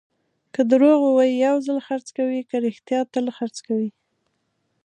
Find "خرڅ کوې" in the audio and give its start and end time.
1.87-2.41, 3.37-3.89